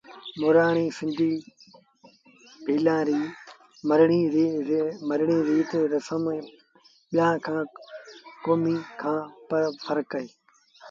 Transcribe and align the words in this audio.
مورآڻي 0.41 0.85
سنڌيٚ 0.97 1.43
ڀيٚلآݩ 2.65 3.03
ري 3.09 3.19
مرڻي 3.89 4.21
ريٚ 5.29 5.45
ريٚت 5.49 5.69
رسم 5.93 6.21
با 6.25 6.33
ٻيٚآݩ 7.45 7.71
ڪوميݩ 8.45 8.85
کآݩ 9.01 9.23
ڦرڪ 9.83 10.09
اهي 10.17 10.29